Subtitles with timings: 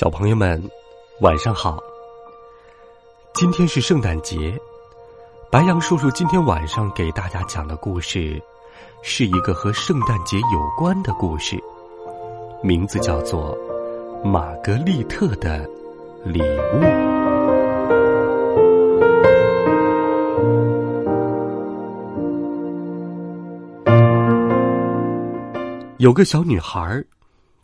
[0.00, 0.58] 小朋友们，
[1.20, 1.78] 晚上好。
[3.34, 4.58] 今天是圣诞节，
[5.50, 8.42] 白羊叔叔今天晚上给大家讲的故事，
[9.02, 11.62] 是一个和圣诞节有关的故事，
[12.62, 13.54] 名字叫做
[14.24, 15.68] 《玛格丽特的
[16.24, 16.80] 礼物》。
[25.98, 27.04] 有个小女孩，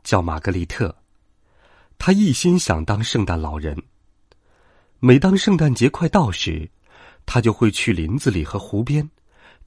[0.05, 0.95] 叫玛格丽特。
[1.99, 3.77] 他一心想当圣诞老人。
[5.01, 6.71] 每当圣诞节快到时，
[7.25, 9.09] 他就会去林子里和湖边，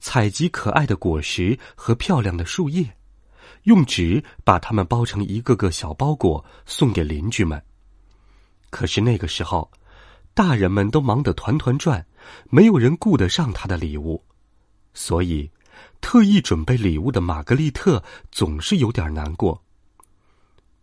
[0.00, 2.96] 采集可爱的果实和漂亮的树叶，
[3.64, 7.62] 用纸把它们包成一个个小包裹送给邻居们。
[8.70, 9.70] 可是那个时候，
[10.32, 12.06] 大人们都忙得团团转，
[12.48, 14.24] 没有人顾得上他的礼物，
[14.94, 15.50] 所以
[16.00, 19.62] 特意准备礼物的玛格丽特总是有点难过。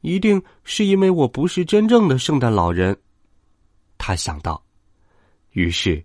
[0.02, 2.98] 一定是因为我不是真正的圣诞老人，
[3.98, 4.64] 他想到。
[5.52, 6.04] 于是，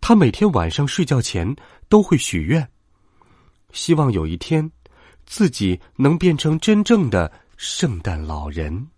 [0.00, 1.54] 他每天晚上睡觉前
[1.88, 2.66] 都会许愿，
[3.72, 4.70] 希望有一天
[5.26, 8.88] 自己能变成真正的圣诞老人。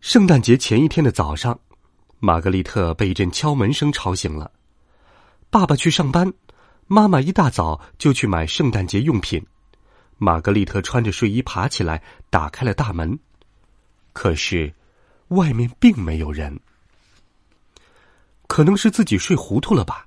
[0.00, 1.58] 圣诞节前一天的早上，
[2.20, 4.50] 玛格丽特被一阵敲门声吵醒了。
[5.50, 6.32] 爸爸去上班，
[6.86, 9.44] 妈妈一大早就去买圣诞节用品。
[10.18, 13.18] 玛格丽特穿着睡衣爬起来，打开了大门。
[14.12, 14.72] 可是，
[15.28, 16.58] 外面并没有人。
[18.46, 20.06] 可能是自己睡糊涂了吧？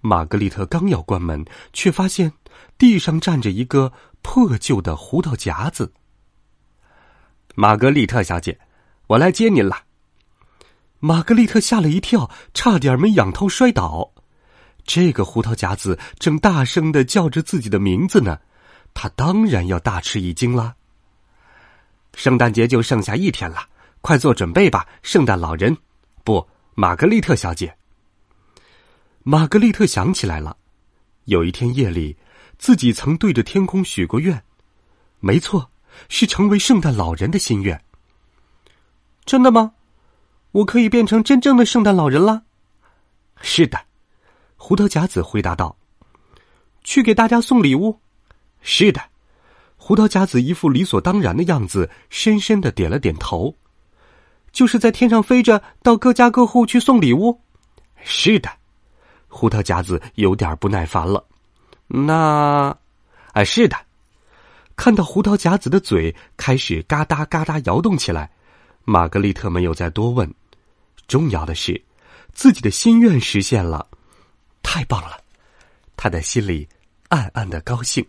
[0.00, 2.32] 玛格丽特刚要关门，却发现
[2.78, 3.92] 地上站着一个
[4.22, 5.92] 破旧的胡桃夹子。
[7.56, 8.60] 玛格丽特小姐，
[9.08, 9.82] 我来接您了。
[11.00, 14.12] 玛格丽特吓了一跳，差点没仰头摔倒。
[14.84, 18.38] 这个胡桃夹子正大声的叫着自己的名字呢。
[18.96, 20.74] 他当然要大吃一惊了。
[22.14, 23.68] 圣诞节就剩下一天了，
[24.00, 25.76] 快做准备吧，圣诞老人。
[26.24, 27.76] 不，玛格丽特小姐。
[29.22, 30.56] 玛格丽特想起来了，
[31.26, 32.16] 有一天夜里，
[32.58, 34.42] 自己曾对着天空许过愿，
[35.20, 35.70] 没错，
[36.08, 37.78] 是成为圣诞老人的心愿。
[39.26, 39.74] 真的吗？
[40.52, 42.44] 我可以变成真正的圣诞老人了？
[43.42, 43.78] 是的，
[44.56, 45.76] 胡桃夹子回答道。
[46.82, 48.00] 去给大家送礼物。
[48.68, 49.00] 是的，
[49.76, 53.54] 胡桃夹子一副理所当然的样子，深深的点了点头。
[54.50, 57.40] 就是在天上飞着，到各家各户去送礼物。
[58.02, 58.50] 是的，
[59.28, 61.24] 胡桃夹子有点不耐烦了。
[61.86, 62.76] 那，
[63.32, 63.76] 啊，是的。
[64.74, 68.28] 看到胡桃夹子的嘴开始嘎哒嘎哒摇动起来，
[68.84, 70.28] 玛格丽特没有再多问。
[71.06, 71.80] 重要的是，
[72.32, 73.86] 自己的心愿实现了，
[74.60, 75.16] 太棒了！
[75.96, 76.68] 他的心里
[77.10, 78.04] 暗暗的高兴。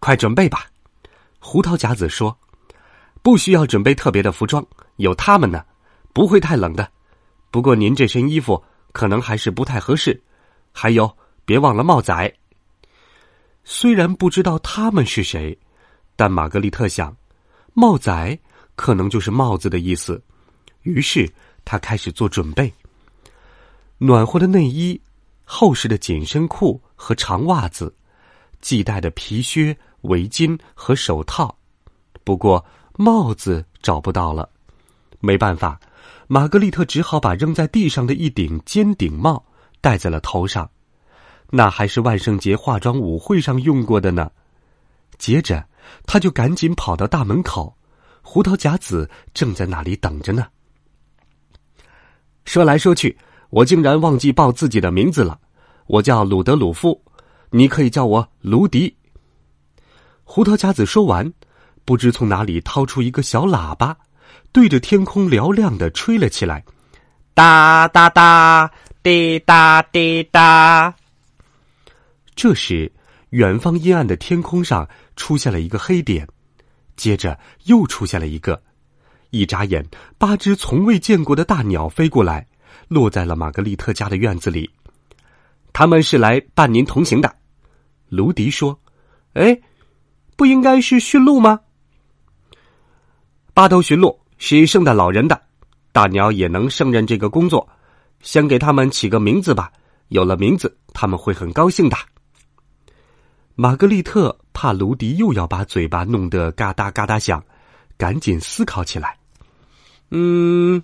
[0.00, 0.66] 快准备吧，
[1.40, 2.36] 胡桃夹子说
[3.22, 4.64] ：“不需要准备特别的服装，
[4.96, 5.64] 有他们呢，
[6.12, 6.90] 不会太冷的。
[7.50, 10.22] 不过您这身衣服可能还是不太合适。
[10.72, 12.32] 还有，别忘了帽仔。”
[13.64, 15.58] 虽然不知道他们是谁，
[16.16, 17.14] 但玛格丽特想，
[17.74, 18.38] 帽仔
[18.76, 20.22] 可能就是帽子的意思。
[20.82, 21.30] 于是
[21.64, 22.72] 他开始做准备：
[23.98, 24.98] 暖和的内衣、
[25.44, 27.92] 厚实的紧身裤和长袜子。
[28.60, 31.56] 系带的皮靴、围巾和手套，
[32.24, 32.64] 不过
[32.96, 34.48] 帽子找不到了。
[35.20, 35.80] 没办法，
[36.26, 39.44] 玛格丽特只好把扔在地上的一顶尖顶帽
[39.80, 40.70] 戴在了头上。
[41.50, 44.30] 那还是万圣节化妆舞会上用过的呢。
[45.16, 45.66] 接着，
[46.06, 47.76] 他就赶紧跑到大门口，
[48.22, 50.46] 胡桃夹子正在那里等着呢。
[52.44, 53.18] 说来说去，
[53.50, 55.40] 我竟然忘记报自己的名字了。
[55.86, 57.02] 我叫鲁德鲁夫。
[57.50, 58.94] 你可以叫我卢迪。
[60.30, 61.32] 胡桃夹子说完，
[61.86, 63.96] 不知从哪里掏出一个小喇叭，
[64.52, 66.62] 对着天空嘹亮的吹了起来
[67.32, 68.70] ：“哒哒哒，
[69.02, 70.94] 滴答滴答。”
[72.36, 72.92] 这时，
[73.30, 74.86] 远方阴暗的天空上
[75.16, 76.28] 出现了一个黑点，
[76.94, 78.62] 接着又出现了一个。
[79.30, 79.82] 一眨眼，
[80.18, 82.46] 八只从未见过的大鸟飞过来，
[82.88, 84.70] 落在了玛格丽特家的院子里。
[85.72, 87.34] 他们是来伴您同行的，
[88.10, 88.78] 卢迪说
[89.32, 89.58] ：“哎，
[90.38, 91.58] 不应该是驯鹿吗？
[93.52, 95.42] 八头驯鹿是圣诞老人的，
[95.90, 97.68] 大鸟也能胜任这个工作。
[98.22, 99.72] 先给他们起个名字吧，
[100.10, 101.96] 有了名字，他们会很高兴的。
[103.56, 107.42] 玛格丽特怕卢迪又要把嘴巴弄得嘎哒嘎哒响，
[107.96, 109.18] 赶紧思考起来。
[110.12, 110.80] 嗯，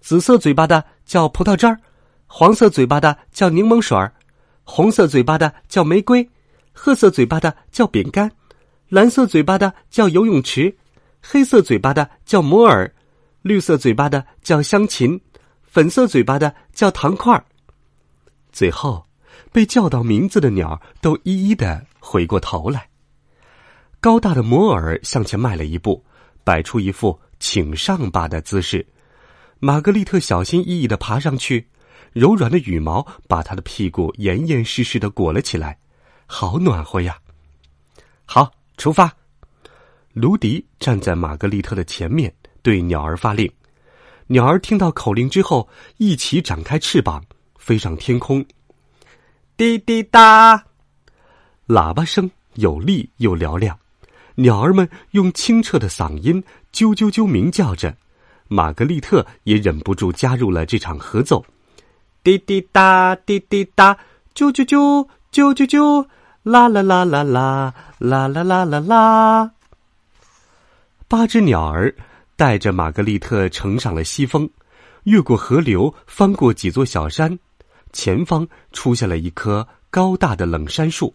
[0.00, 1.78] 紫色嘴巴的叫葡萄汁儿，
[2.26, 4.14] 黄色嘴巴的叫柠檬水儿，
[4.62, 6.26] 红色嘴巴的叫玫瑰，
[6.74, 8.30] 褐色嘴巴的叫饼干，
[8.90, 10.76] 蓝色嘴巴的叫游泳池，
[11.22, 12.94] 黑色嘴巴的叫摩尔，
[13.40, 15.18] 绿色嘴巴的叫香芹，
[15.62, 17.42] 粉色嘴巴的叫糖块儿。
[18.52, 19.06] 最后。
[19.50, 22.88] 被叫到名字的鸟都一一的回过头来。
[24.00, 26.04] 高大的摩尔向前迈了一步，
[26.42, 28.84] 摆出一副请上吧的姿势。
[29.60, 31.68] 玛格丽特小心翼翼的爬上去，
[32.12, 35.78] 柔软的羽毛把他的屁股严严实实的裹了起来，
[36.36, 37.16] 好暖和呀！
[38.24, 39.08] 好，出发。
[40.12, 43.48] 卢迪站在玛格丽特的前面，对鸟儿发令。
[44.26, 47.22] 鸟儿听到口令之后，一起展开翅膀，
[47.56, 48.44] 飞上天空。
[49.56, 50.56] 滴滴答，
[51.68, 53.78] 喇叭声有力又嘹亮，
[54.34, 56.42] 鸟儿们用清澈的嗓音
[56.72, 57.96] 啾啾啾鸣叫着，
[58.48, 61.44] 玛格丽特也忍不住加入了这场合奏。
[62.24, 63.94] 滴滴答，滴滴答，
[64.34, 66.04] 啾啾啾，啾啾啾，
[66.44, 69.50] 啦啦啦啦啦，啦啦啦啦啦。
[71.08, 71.94] 八只鸟儿
[72.36, 74.50] 带着玛格丽特乘上了西风，
[75.04, 77.38] 越过河流，翻过几座小山。
[77.94, 81.14] 前方出现了一棵高大的冷杉树，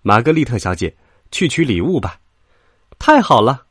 [0.00, 0.96] 玛格丽特小姐，
[1.30, 2.18] 去取礼物吧！
[2.98, 3.64] 太好了，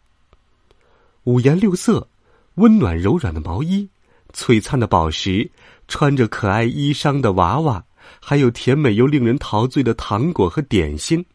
[1.23, 2.07] 五颜六色、
[2.55, 3.89] 温暖柔软的毛衣、
[4.31, 5.49] 璀璨的宝石、
[5.87, 7.83] 穿着可爱衣裳的娃娃，
[8.19, 11.25] 还有甜美又令人陶醉的糖果和点心。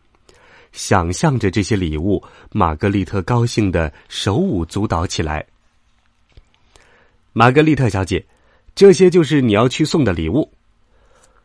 [0.72, 2.22] 想象着这些礼物，
[2.52, 5.46] 玛格丽特高兴的手舞足蹈起来。
[7.32, 8.26] 玛格丽特小姐，
[8.74, 10.52] 这些就是你要去送的礼物。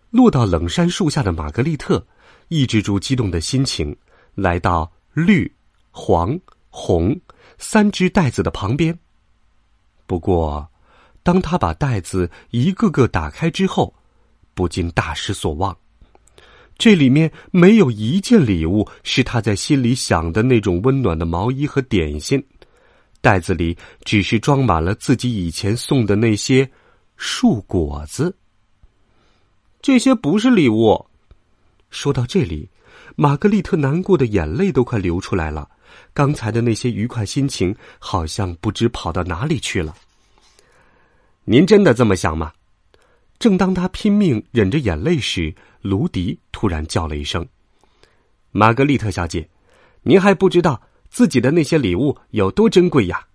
[0.10, 2.06] 落到冷杉树下的玛格丽特，
[2.50, 3.96] 抑制住激动的心情，
[4.36, 5.50] 来到绿、
[5.92, 6.38] 黄、
[6.70, 7.18] 红
[7.58, 8.98] 三只袋子的旁边。
[10.06, 10.70] 不过，
[11.24, 13.94] 当他把袋子一个个打开之后，
[14.54, 15.76] 不禁大失所望。
[16.78, 22.44] 这里面没有一件礼物是他在心里想的那种温暖的毛衣和点心，
[23.22, 26.68] 袋子里只是装满了自己以前送的那些
[27.18, 28.36] 树果子。
[29.82, 31.06] 这些不是礼物。
[31.92, 32.68] 说到这里，
[33.16, 35.70] 玛格丽特难过的眼泪都快流出来了。
[36.14, 39.96] 刚才的那些愉快心情，好像不知跑到哪里去了。
[41.44, 42.52] 您真的这么想吗？
[43.42, 45.52] 正当他拼命忍着眼泪时，
[45.82, 47.44] 卢迪突然叫了一声
[48.54, 49.50] ：“玛格丽特小姐，
[50.04, 50.80] 您还不知道
[51.10, 53.26] 自己的那些礼物有多珍贵呀！”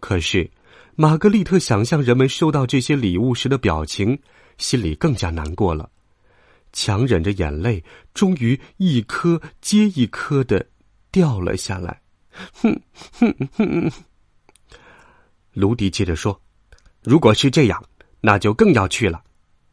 [0.00, 0.50] 可是，
[0.96, 4.18] 玛格丽特想象人们收到这些礼物时的表情。
[4.58, 5.88] 心里更加难过了，
[6.72, 10.66] 强忍着眼泪，终于一颗接一颗的
[11.12, 12.00] 掉了下来。
[12.54, 12.80] 哼
[13.12, 13.92] 哼哼！
[15.52, 16.40] 卢迪接着说
[17.04, 17.84] ：“如果是这样，
[18.26, 19.22] 那就更要去了。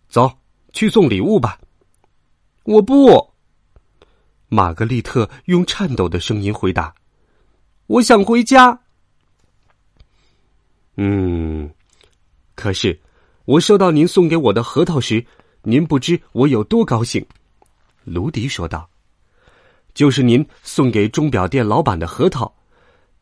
[0.07, 0.31] 走
[0.73, 1.59] 去送礼物吧。”
[2.65, 3.33] 我不。
[4.47, 6.93] 玛格丽特用颤抖的声音回答
[7.88, 8.79] ：“我想回家。”
[10.98, 11.72] 嗯，
[12.53, 13.00] 可是。
[13.45, 15.25] 我收到您送给我的核桃时，
[15.63, 17.25] 您不知我有多高兴。”
[18.05, 18.89] 卢迪说道
[19.93, 22.55] ，“就是您送给钟表店老板的核桃，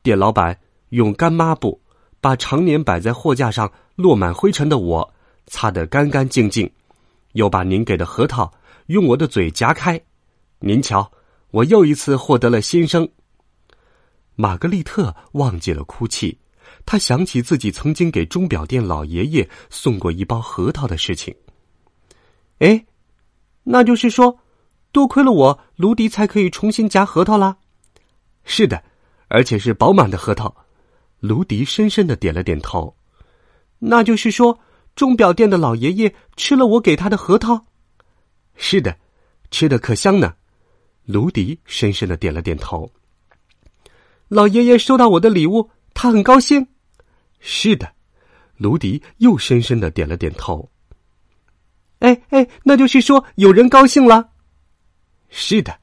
[0.04, 0.60] 店老板
[0.90, 1.82] 用干抹布
[2.20, 5.14] 把常年摆在货架上落满灰尘的我
[5.52, 6.72] 擦得干干净净，
[7.34, 8.50] 又把您给的核桃
[8.86, 10.02] 用我的嘴夹开。
[10.60, 11.12] 您瞧，
[11.52, 13.08] 我又一次获得了新生。”
[14.36, 16.40] 玛格丽特忘记了哭泣。
[16.86, 21.36] 她想起自己曾经给钟表店老爷爷送过一包核桃的事情。
[22.60, 22.86] 哎，
[23.64, 24.40] 那就是说，
[24.94, 27.58] 多亏了我，卢迪才可以重新夹核桃啦。
[28.46, 28.82] 是的，
[29.28, 30.56] 而且是饱满的核桃。
[31.20, 32.96] 卢迪深深的点了点头。
[33.78, 34.58] 那就是说，
[34.96, 37.66] 钟表店的老爷爷吃了我给他的核桃。
[38.56, 38.98] 是的，
[39.50, 40.36] 吃的可香呢。
[41.06, 42.92] 卢迪深深的点了点头。
[44.28, 45.70] 老爷爷收到我的礼物。
[45.94, 46.66] 他很高兴，
[47.42, 47.94] 是的，
[48.56, 50.72] 卢迪又深深的点了点头。
[52.00, 54.30] 哎哎，那就是说有人高兴了。
[55.30, 55.78] 是的，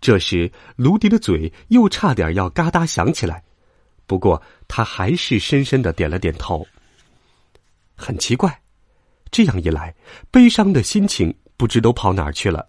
[0.00, 3.44] 这时卢迪的嘴又差点要嘎哒响起来，
[4.06, 6.66] 不过他还是深深的点了点头。
[8.02, 8.60] 很奇怪，
[9.30, 9.94] 这样一来，
[10.32, 12.66] 悲伤的心情不知都跑哪儿去了。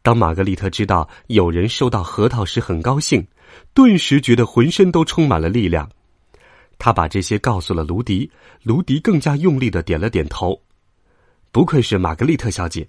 [0.00, 3.26] 当玛格丽特知道有人收到核桃时，很高兴，
[3.72, 5.90] 顿时觉得浑身都充满了力量。
[6.78, 8.30] 他把这些告诉了卢迪，
[8.62, 10.62] 卢迪更加用力的点了点头。
[11.50, 12.86] 不愧是玛格丽特小姐。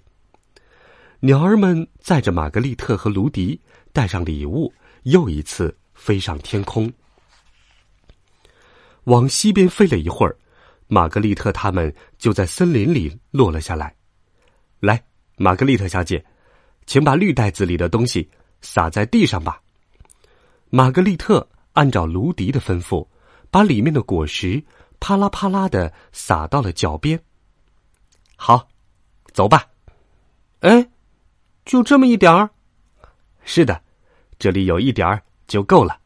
[1.20, 3.58] 鸟儿们载着玛格丽特和卢迪，
[3.92, 4.72] 带上礼物，
[5.04, 6.92] 又一次飞上天空。
[9.04, 10.36] 往西边飞了一会儿，
[10.88, 13.94] 玛格丽特他们就在森林里落了下来。
[14.80, 15.02] 来，
[15.36, 16.24] 玛格丽特小姐，
[16.86, 19.60] 请把绿袋子里的东西撒在地上吧。
[20.70, 23.06] 玛格丽特按照卢迪的吩咐，
[23.50, 24.62] 把里面的果实
[25.00, 27.20] 啪啦啪啦的撒到了脚边。
[28.36, 28.68] 好，
[29.32, 29.64] 走吧。
[30.60, 30.88] 哎，
[31.64, 32.50] 就这么一点儿？
[33.44, 33.82] 是的，
[34.38, 35.98] 这里有一点儿就够了。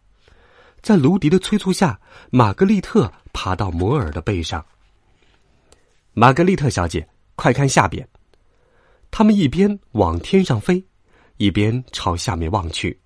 [0.81, 4.65] 在卢迪的催促下，玛格丽特爬到摩尔的背上。
[6.13, 8.07] 玛格丽特小姐，快看下边！
[9.11, 10.85] 他们一边往天上飞，
[11.37, 12.99] 一边朝下面望去，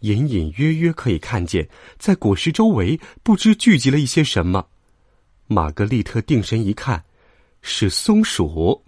[0.00, 1.68] 隐隐约约可以看见，
[1.98, 4.66] 在果实周围不知聚集了一些什么。
[5.46, 7.04] 玛格丽特定神一看，
[7.62, 8.82] 是松鼠。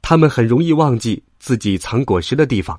[0.00, 2.78] 他们很容易忘记自己藏果实的地方，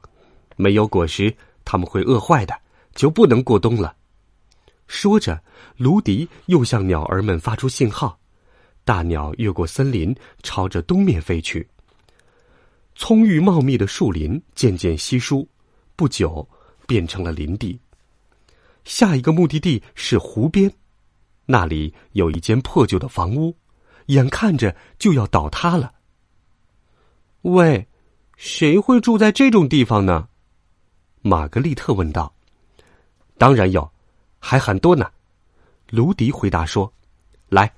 [0.55, 2.63] 没有果实，他们会饿坏的。
[2.93, 3.95] 就不能过冬了。
[4.87, 5.41] 说着，
[5.77, 8.19] 卢迪又向鸟儿们发出信号，
[8.83, 11.67] 大鸟越过森林，朝着东面飞去。
[12.95, 15.47] 葱郁茂密的树林渐渐稀疏，
[15.95, 16.47] 不久
[16.85, 17.79] 变成了林地。
[18.83, 20.71] 下一个目的地是湖边，
[21.45, 23.55] 那里有一间破旧的房屋，
[24.07, 25.93] 眼看着就要倒塌了。
[27.43, 27.87] 喂，
[28.35, 30.27] 谁会住在这种地方呢？
[31.21, 32.35] 玛格丽特问道。
[33.37, 33.91] 当然有，
[34.45, 35.09] 还很多呢。
[35.89, 36.91] 卢迪回答说
[37.47, 37.73] ：“来，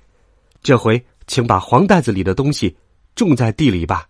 [0.64, 2.76] 这回请把黄袋子里的东西
[3.14, 4.08] 种在地里吧。”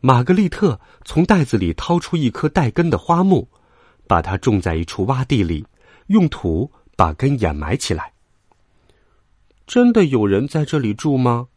[0.00, 3.48] 玛格丽特从袋子里掏出一棵带根的花木，
[4.06, 5.66] 把它种在一处洼地里，
[6.08, 8.12] 用土把根掩埋起来。
[9.66, 11.48] 真的有人在这里住吗？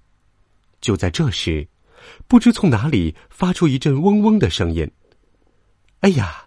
[0.79, 1.67] 就在这时，
[2.29, 4.89] 不知从哪里发出一阵嗡嗡的声音。
[5.99, 6.45] 哎呀！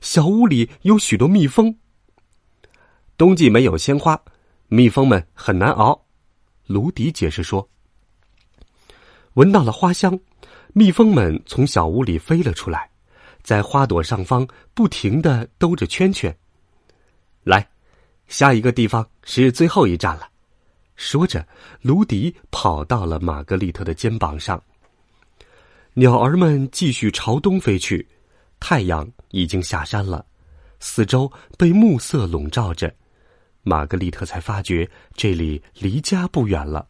[0.00, 1.76] 小屋里有许多蜜蜂。
[3.18, 4.20] 冬季没有鲜花，
[4.68, 5.98] 蜜蜂们很难熬。
[6.66, 7.66] 卢迪解释说
[9.34, 10.18] ：“闻到了花香，
[10.74, 12.90] 蜜蜂们从小屋里飞了出来，
[13.42, 16.36] 在花朵上方不停的兜着圈圈。
[17.42, 17.66] 来，
[18.28, 20.28] 下一个地方是最后一站了。”
[20.96, 21.46] 说着，
[21.80, 24.62] 卢迪跑到了玛格丽特的肩膀上。
[25.94, 28.06] 鸟儿们继续朝东飞去。
[28.60, 30.24] 太阳已经下山了，
[30.80, 32.94] 四周被暮色笼罩着，
[33.68, 36.86] 玛格丽特才发觉这里离家不远了。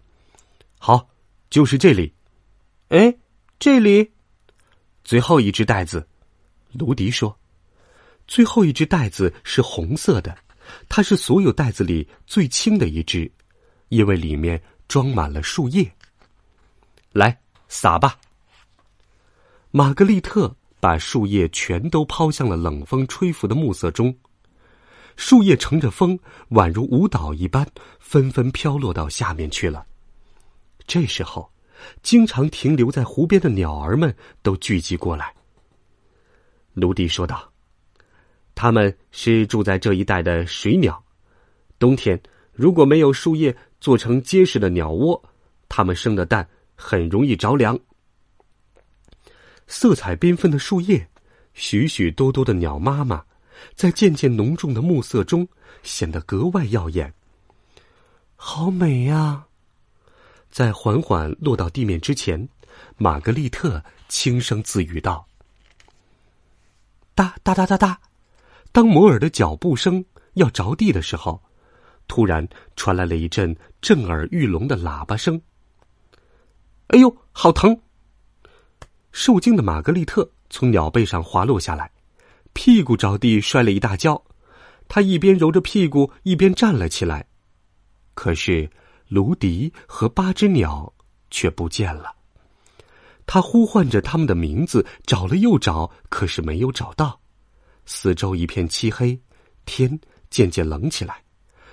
[0.78, 1.08] 好，
[1.48, 2.12] 就是这里。
[2.88, 3.16] 哎，
[3.58, 4.12] 这里，
[5.02, 6.06] 最后一只袋子，
[6.72, 7.34] 卢迪说
[8.28, 10.36] ：“最后一只袋子是红色的，
[10.86, 13.32] 它是所有袋子里最轻的一只，
[13.88, 15.90] 因为里面装满了树叶。
[17.12, 18.18] 来，撒吧，
[19.70, 24.14] 玛格丽特。”把树叶全都抛向了冷风吹拂的暮色中，
[25.16, 26.18] 树叶乘着风，
[26.50, 27.66] 宛如舞蹈一般，
[27.98, 29.84] 纷纷飘落到下面去了。
[30.86, 31.50] 这时候，
[32.02, 35.34] 经常停留在湖边的鸟儿们都聚集过来。
[36.74, 37.50] 卢迪说道
[38.54, 41.02] ：“他们是住在这一带的水鸟，
[41.78, 42.20] 冬天
[42.52, 45.20] 如果没有树叶做成结实的鸟窝，
[45.68, 47.78] 它们生的蛋很容易着凉。”
[49.66, 51.08] 色彩缤纷的树叶，
[51.54, 53.24] 许许多多的鸟妈妈，
[53.74, 55.46] 在渐渐浓重的暮色中
[55.82, 57.12] 显得格外耀眼。
[58.36, 59.46] 好美呀！
[60.50, 62.48] 在缓缓落到地面之前，
[62.96, 65.26] 玛格丽特轻声自语道
[67.14, 68.00] ：“哒哒哒哒哒！”
[68.72, 71.42] 当摩尔的脚步声要着地的时候，
[72.08, 72.46] 突然
[72.76, 75.40] 传来了一阵震耳欲聋的喇叭声。
[76.88, 77.78] “哎呦，好疼！”
[79.12, 81.90] 受惊的玛格丽特从鸟背上滑落下来，
[82.56, 84.20] 屁股着地摔了一大跤。
[84.88, 87.26] 他一边揉着屁股，一边站了起来。
[88.14, 88.70] 可是
[89.08, 90.90] 卢迪和八只鸟
[91.30, 92.16] 却不见了。
[93.26, 97.20] 他呼唤着他们的名字，找了又找，可是没有找到。
[97.84, 99.20] 四周一片漆黑，
[99.66, 101.22] 天渐渐冷起来。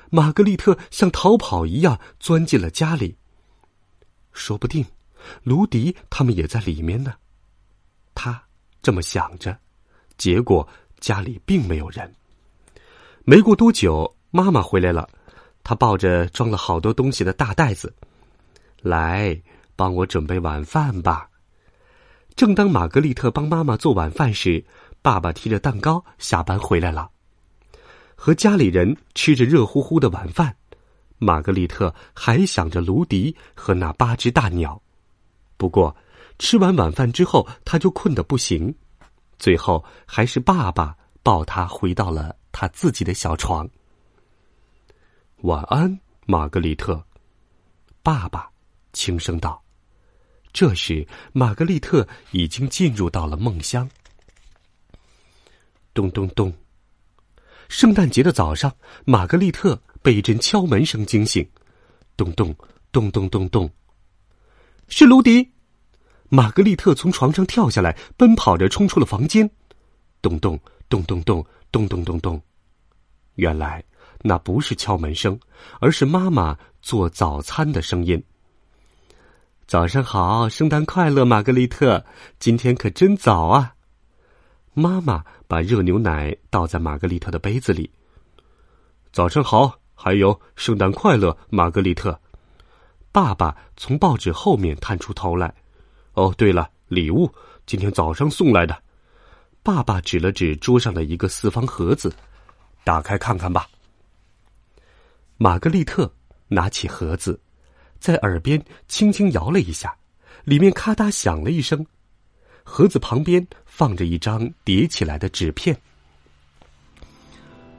[0.09, 3.15] 玛格丽特像逃跑一样钻进了家里。
[4.33, 4.85] 说不定，
[5.43, 7.13] 卢迪他们也在里面呢。
[8.13, 8.43] 他
[8.81, 9.57] 这么想着，
[10.23, 10.65] 结果
[11.01, 12.09] 家里并没有人。
[13.25, 15.09] 没过多久，妈妈回来了，
[15.65, 17.93] 她抱着装了好多东西的大袋子，
[18.81, 19.37] 来
[19.75, 21.27] 帮我准备晚饭吧。
[22.37, 24.63] 正当玛格丽特帮妈妈做晚饭时，
[25.01, 27.09] 爸爸提着蛋糕下班回来了，
[28.15, 30.55] 和家里人吃着热乎乎的晚饭。
[31.17, 34.81] 玛格丽特还想着卢迪和那八只大鸟。
[35.57, 35.93] 不过，
[36.39, 38.73] 吃完晚饭之后，他就困得不行。
[39.43, 43.69] 最后，还是爸爸抱他回到了他自己的小床。
[45.41, 47.05] 晚安，玛格丽特。
[48.01, 48.49] 爸爸
[48.93, 49.61] 轻声道。
[50.53, 53.89] 这时，玛格丽特已经进入到了梦乡。
[55.93, 56.53] 咚咚咚！
[57.67, 58.73] 圣诞节的早上，
[59.03, 61.45] 玛格丽特被一阵敲门声惊醒。
[62.15, 62.55] 咚咚
[62.93, 63.69] 咚咚咚咚，
[64.87, 65.52] 是卢迪。
[66.33, 69.47] 玛格丽特从床上跳下来，奔跑着冲出了房间。
[70.19, 70.59] 咚咚
[70.89, 72.41] 咚咚咚咚咚咚咚，
[73.35, 73.83] 原来
[74.23, 75.39] 那不是敲门声，
[75.79, 78.19] 而是妈妈做早餐的声音。
[79.67, 82.03] 早上好，圣诞快乐，玛格丽特！
[82.39, 83.75] 今天可真早啊！
[84.73, 87.91] 妈妈把热牛奶倒在玛格丽特的杯子里。
[89.11, 92.19] 早上好，还有圣诞快乐，玛格丽特！
[93.11, 95.53] 爸爸从报纸后面探出头来。
[96.13, 97.31] 哦，对了，礼物
[97.65, 98.77] 今天早上送来的。
[99.61, 102.13] 爸爸指了指桌上的一个四方盒子，
[102.83, 103.67] 打开看看吧。
[105.37, 106.11] 玛格丽特
[106.47, 107.39] 拿起盒子。
[107.99, 109.95] 在耳边轻轻摇了一下，
[110.43, 111.85] 里面咔嗒响了一声，
[112.61, 115.73] 盒子旁边放着一张叠起来的纸片。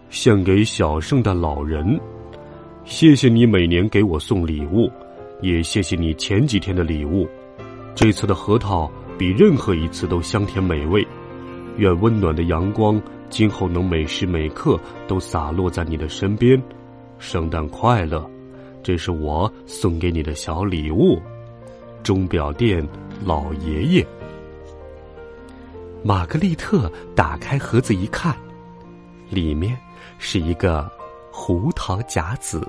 [0.09, 2.01] 献给小圣诞老人，
[2.87, 4.91] 谢谢你每年给我送礼物，
[5.43, 7.29] 也谢谢你前几天的礼物。
[7.95, 11.07] 这次的核桃比任何一次都香甜美味。
[11.77, 16.61] 愿温暖的阳光今后能每时每刻都洒落在你的身边。
[17.19, 18.29] 圣诞快乐！
[18.83, 21.19] 这是我送给你的小礼物，
[22.03, 22.87] 钟表店
[23.25, 24.07] 老爷爷。
[26.03, 28.37] 玛格丽特打开盒子一看，
[29.31, 29.79] 里面
[30.19, 30.91] 是一个
[31.33, 32.61] 胡桃夹子。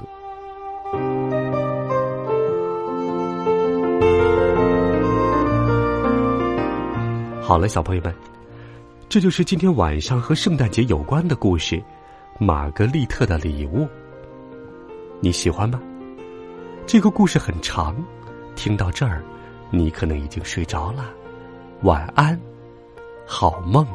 [7.47, 8.11] 好了，小朋友们，
[9.07, 11.75] 这就是今天晚上和圣诞节有关的故事
[12.39, 13.81] 《玛格丽特的礼物》，
[15.19, 15.79] 你喜欢吗？
[16.87, 17.95] 这个故事很长，
[18.55, 19.23] 听到这儿，
[19.69, 21.05] 你可能已经睡着了。
[21.83, 22.35] 晚安，
[23.27, 23.85] 好梦。